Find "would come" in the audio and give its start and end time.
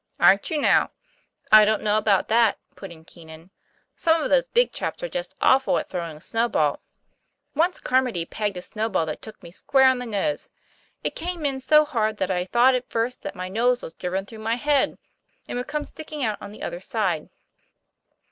15.55-15.85